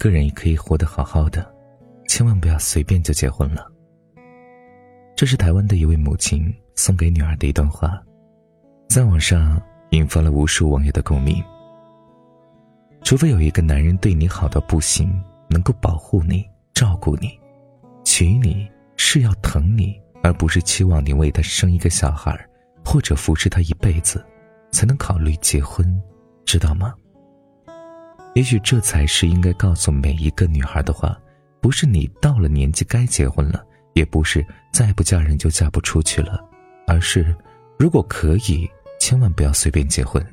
[0.00, 1.46] 个人也可以活得好好的，
[2.08, 3.70] 千万不要随便就结婚了。
[5.14, 8.02] 这是台湾的一位母亲送给女儿的一段话，
[8.88, 9.60] 在网上
[9.90, 11.44] 引发了无数网友的共鸣。
[13.02, 17.38] 除非有一个男人对你好到不行，能够保护你、照顾你，
[18.02, 22.34] 娶你是要疼你，而不是期望你为他生一个小孩，
[22.82, 24.24] 或者扶持他一辈子，
[24.72, 25.86] 才能考虑结婚，
[26.46, 26.94] 知道吗？
[28.34, 31.18] 也许这才是应该告诉每一个女孩的话，
[31.60, 36.40] 不是你到了年纪该结婚了，也不是再不嫁人就嫁不出去了，
[36.86, 37.34] 而是，
[37.78, 40.24] 如果可以，千万不要随便结婚。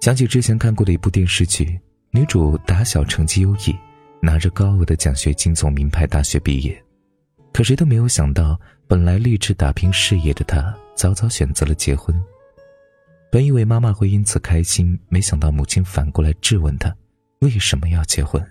[0.00, 1.78] 想起之前看过的一部电视剧，
[2.10, 3.76] 女主打小成绩优异，
[4.20, 6.80] 拿着高额的奖学金从名牌大学毕业，
[7.52, 12.14] 可谁都没有想到，本来立志打拼事业的她，早早选择了结婚。
[13.30, 16.94] 本以为妈妈会因此开心，没想到母亲反过来质问他
[17.40, 18.42] ：“为什么要结婚？”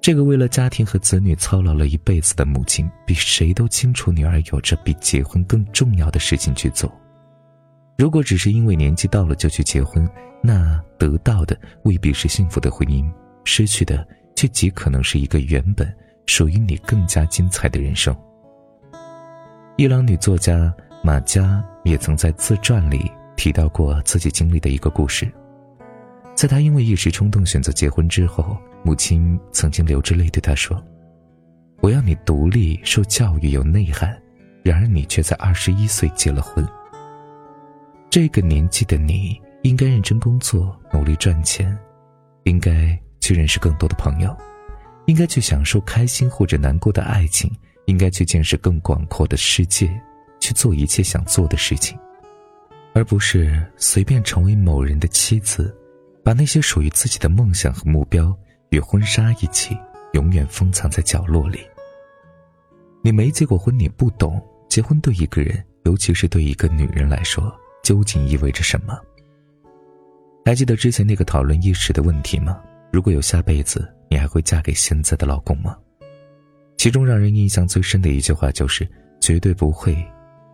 [0.00, 6.92] 这个为了家庭和子女操劳了一辈子的母亲，比谁都清楚女儿有着比结婚更重要的事情去做。
[7.96, 10.08] 如果只是因为年纪到了就去结婚，
[10.42, 13.10] 那得到的未必是幸福的婚姻，
[13.44, 15.90] 失去的却极可能是一个原本
[16.26, 18.14] 属于你更加精彩的人生。
[19.76, 23.10] 伊朗女作家马佳也曾在自传里。
[23.36, 25.30] 提到过自己经历的一个故事，
[26.34, 30.82] 在他因为一时冲动选择结婚之后，母亲曾经流着泪对他说
[31.80, 34.16] ：“我要你独立、受教育、有内涵。”
[34.64, 36.66] 然而你却在二十一岁结了婚。
[38.08, 41.76] 这个年纪的你应该认真工作，努力赚钱，
[42.44, 44.34] 应该去认识更多的朋友，
[45.04, 49.86] 应该去享受开心或者难过的爱情，应该去见识更广阔的世界，
[50.40, 51.98] 去做一切想做的事情。
[52.94, 55.76] 而不是随便成为某人的妻子，
[56.22, 58.34] 把那些属于自己的梦想和目标
[58.70, 59.76] 与婚纱一起，
[60.12, 61.58] 永远封藏在角落里。
[63.02, 67.52] 你没结过婚，你不懂结婚对一个人，尤其是对一个女人来说，
[67.82, 68.96] 究竟意味着什么。
[70.44, 72.62] 还记得之前那个讨论一时的问题吗？
[72.92, 75.76] 如果有下辈子，你还会嫁给现在的老公吗？
[76.76, 78.88] 其中让人印象最深的一句话就是
[79.20, 79.96] “绝对不会”。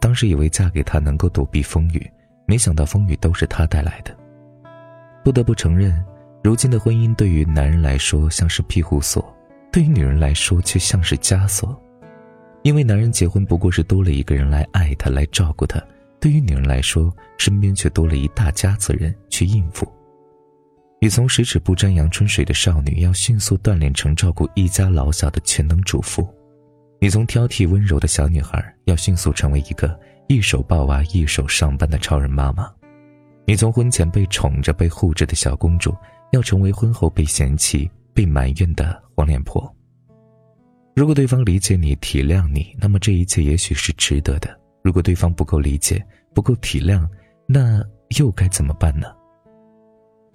[0.00, 2.10] 当时以为嫁给他能够躲避风雨。
[2.50, 4.12] 没想到风雨都是他带来的。
[5.22, 6.04] 不得不承认，
[6.42, 9.24] 如今的婚姻对于男人来说像是庇护所，
[9.70, 11.80] 对于女人来说却像是枷锁。
[12.62, 15.80] 因为男人结婚不过是多了一个人来爱他、来照顾他，
[16.18, 19.86] 对于女人来说，身边却多了一大家子人去应付。
[21.00, 26.24] 你从十指不沾阳春水的少女，要迅速锻炼成照顾一家老小的全能主妇；
[27.00, 29.96] 你从挑剔温柔的小女孩，要迅速成为一个。
[30.30, 32.72] 一手抱娃，一手上班的超人妈妈，
[33.44, 35.92] 你从婚前被宠着、被护着的小公主，
[36.30, 39.60] 要成为婚后被嫌弃、被埋怨的黄脸婆。
[40.94, 44.48] 如果对方理解你、体谅你，那么这一切也许是值得的；
[44.84, 46.00] 如果对方不够理解、
[46.32, 47.04] 不够体谅，
[47.44, 47.82] 那
[48.16, 49.08] 又该怎么办呢？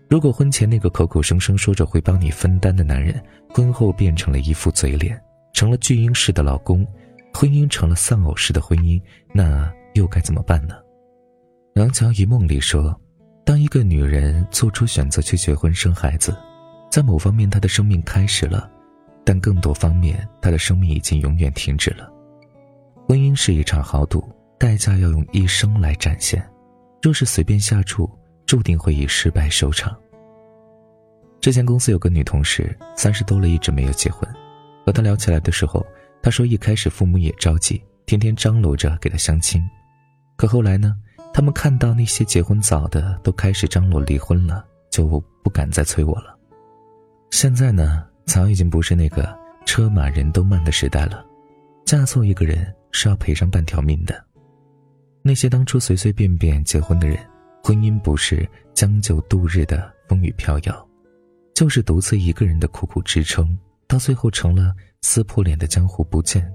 [0.09, 5.17] 如果婚前那个口口声声说着会帮你分担的男人，婚后变成了一副嘴脸，
[5.53, 6.85] 成了巨婴式的老公，
[7.33, 9.01] 婚姻成了丧偶式的婚姻，
[9.31, 9.71] 那……
[9.95, 10.75] 又该怎么办呢？
[11.79, 12.99] 《廊桥遗梦》里说，
[13.45, 16.35] 当一个女人做出选择去结婚生孩子，
[16.91, 18.69] 在某方面她的生命开始了，
[19.23, 22.11] 但更多方面她的生命已经永远停止了。
[23.07, 24.23] 婚姻是一场豪赌，
[24.59, 26.45] 代价要用一生来展现。
[27.01, 28.09] 若是随便下注，
[28.45, 29.95] 注定会以失败收场。
[31.39, 34.29] 之前公司有个女同事，三十多了一直没有结婚，
[34.85, 35.85] 和她聊起来的时候，
[36.21, 39.63] 她说一开始父母也着急，天天张罗着给她相亲。
[40.35, 40.95] 可后来呢？
[41.33, 46.37] 他们看到那些结婚早的都开始张罗离婚了，就不敢再催我了。
[47.31, 51.25] 现在呢，早已经不是那个车马人都慢的时代了。
[51.85, 54.23] 嫁错一个人是要赔上半条命的。
[55.21, 57.17] 那些当初随随便便结婚的人，
[57.61, 60.87] 婚姻不是将就度日的风雨飘摇，
[61.53, 63.57] 就是独自一个人的苦苦支撑，
[63.87, 66.49] 到最后成了撕破脸的江湖不见。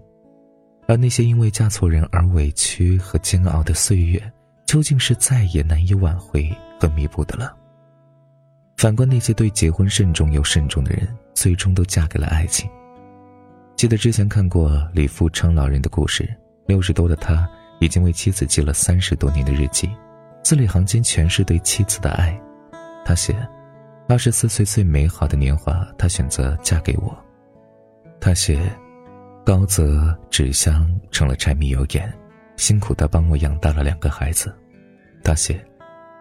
[0.90, 4.20] 而那些因为嫁错人而委屈和煎熬的岁月，
[4.66, 7.54] 究竟是再也难以挽回和弥补的了。
[8.76, 12.69] 反观那些对结婚慎重又慎重的人，最终都嫁给了爱情。
[13.76, 16.28] 记得之前看过李富昌老人的故事，
[16.66, 17.48] 六十多的他
[17.78, 19.88] 已经为妻子记了三十多年的日记，
[20.42, 22.37] 字里行间全是对妻子的爱。
[23.04, 23.32] 他写
[24.10, 27.16] ：“二十四岁最美好的年华，他选择嫁给我。”
[28.20, 28.60] 他写。
[29.50, 32.08] 高泽纸箱成了柴米油盐，
[32.55, 34.55] 辛苦的帮我养大了两个孩子。
[35.25, 35.61] 他写：“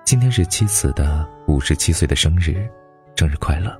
[0.04, 2.68] 今天是妻子的五十七岁的生日，
[3.16, 3.80] 生日快乐。”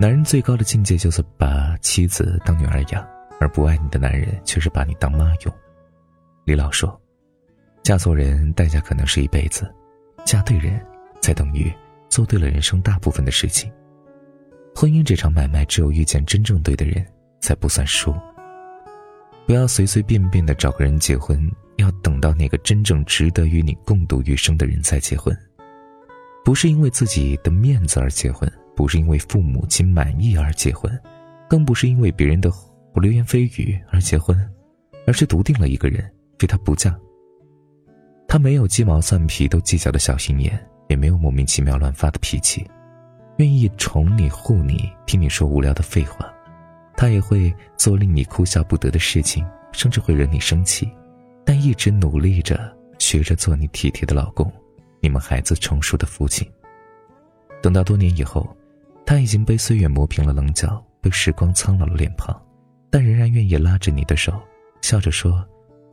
[0.00, 3.06] 男人最高的境界就是把妻子当女儿养，
[3.40, 5.54] 而不爱你的男人却是把你当妈用。
[6.46, 6.98] 李老说
[7.84, 9.66] ：“嫁错人，代价可能是一辈子；
[10.24, 10.82] 嫁对人，
[11.20, 11.70] 才等于
[12.08, 13.70] 做对了人生大部分的事情。
[14.74, 17.06] 婚姻这场买卖，只有遇见真正对的人，
[17.40, 18.14] 才不算输。
[19.46, 25.36] 不要随随便便的找个人结婚，要等到那个真正值得与你共度余生的人再结婚。
[26.44, 30.88] 不是因为自己的面子而结婚。”不是因为父母亲满意而结婚，
[31.50, 32.48] 更不是因为别人的
[32.94, 34.38] 流言蜚语而结婚，
[35.04, 36.08] 而是笃定了一个人，
[36.38, 36.96] 非他不嫁。
[38.28, 40.56] 他没有鸡毛蒜皮都计较的小心眼，
[40.86, 42.64] 也没有莫名其妙乱发的脾气，
[43.38, 46.32] 愿意宠你护你，听你说无聊的废话。
[46.98, 50.90] 他也会做令你哭笑不得的事情，甚至会惹你生气，
[51.46, 54.52] 但一直努力着，学着做你体贴的老公，
[55.00, 56.44] 你们孩子成熟的父亲。
[57.62, 58.52] 等到多年以后。
[59.06, 62.38] 他已经被岁月磨平了棱角，被时光苍老了脸庞，
[62.90, 64.38] 但仍然愿意拉着你的手，
[64.82, 65.42] 笑着说：“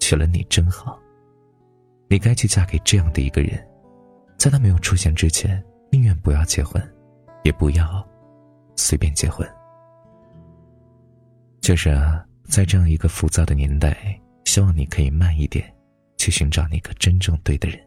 [0.02, 1.00] 娶了你真好。”
[2.12, 3.66] 你该去嫁给这样的一个人，
[4.38, 6.86] 在他没有出现之前，宁愿不要结婚，
[7.46, 8.06] 也不要
[8.76, 9.50] 随便结婚。
[11.66, 13.98] 就是啊，在这样一个浮躁的年代，
[14.44, 15.66] 希望你可以慢一点，
[16.16, 17.80] 去寻找那个真正对的人。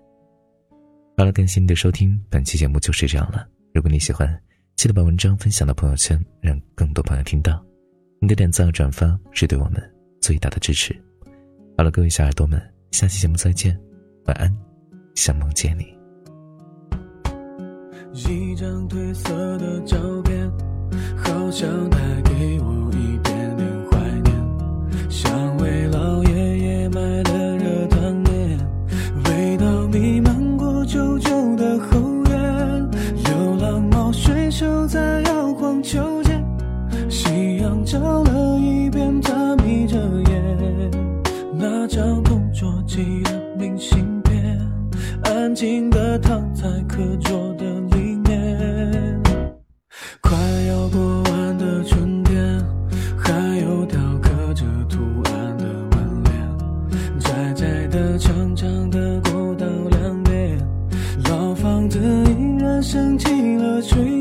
[1.17, 3.47] 好了，感谢你的收听，本期节目就是这样了。
[3.73, 4.29] 如果你喜欢，
[4.75, 7.65] 记得把文章分享到朋友圈，让更多朋友听到。
[8.21, 9.81] 你的点赞和转发是对我们
[10.21, 10.93] 最大的支持。
[11.77, 12.61] 好了，各位小耳朵们，
[12.91, 13.79] 下期节目再见，
[14.25, 14.53] 晚安，
[15.15, 15.85] 想梦见你。
[18.13, 20.51] 一张褪色的照片，
[21.17, 23.18] 好像带给我一，
[25.21, 28.57] 像为老爷爷买的热汤面，
[29.25, 31.99] 味道弥漫过旧旧的后。
[34.59, 36.45] 就在摇晃秋千，
[37.09, 39.97] 夕阳照了一遍，他眯着
[40.29, 40.91] 眼。
[41.55, 44.59] 那张同桌寄的明信片，
[45.23, 47.38] 安静的躺在课桌
[57.39, 60.59] 窄窄的、长长的过道两边，
[61.29, 64.18] 老房子依然升起了炊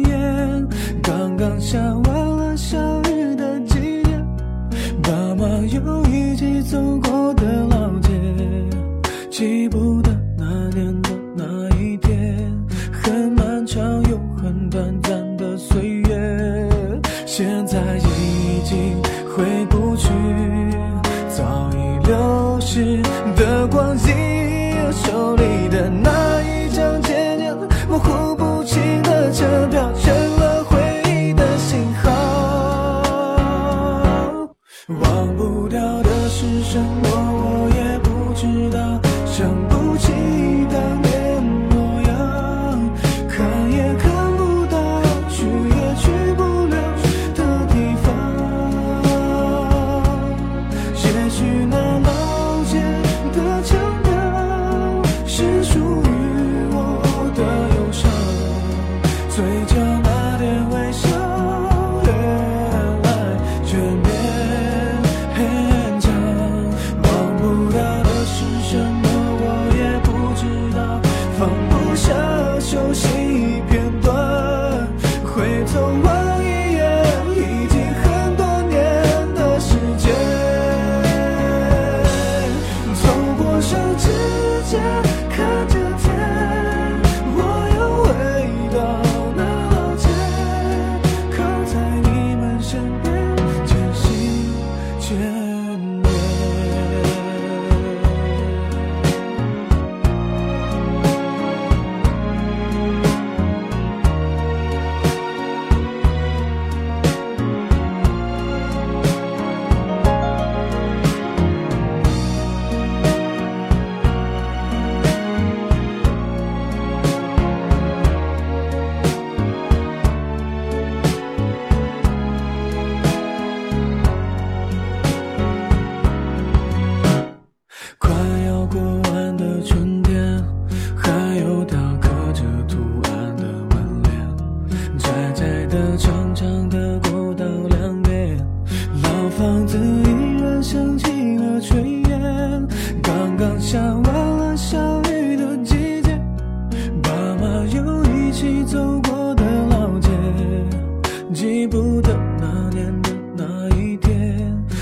[151.38, 154.12] 记不得那年的哪一天，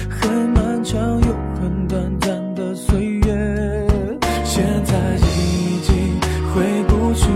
[0.10, 3.86] 很漫长又很短暂的岁月。
[4.46, 6.18] 现在已经
[6.54, 7.28] 回不去，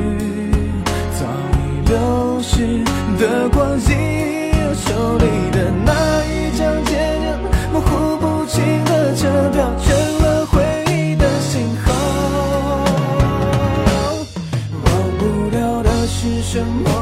[1.19, 2.81] 早已流逝
[3.19, 4.53] 的光阴。
[4.87, 7.37] 手里的那一张渐渐
[7.73, 11.91] 模糊不清的车票，成了回忆的信号。
[14.85, 16.98] 忘不掉的是什么？